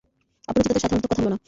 অপরিচিতদের 0.47 0.81
সাথে 0.81 0.93
অনর্থক 0.93 1.11
কথা 1.11 1.21
বলো 1.21 1.29
না। 1.29 1.39